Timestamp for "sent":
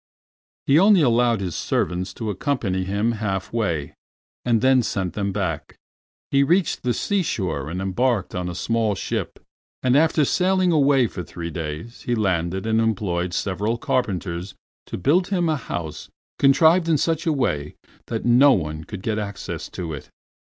4.81-5.13